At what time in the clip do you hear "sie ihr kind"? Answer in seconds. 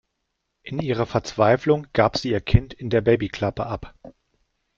2.17-2.73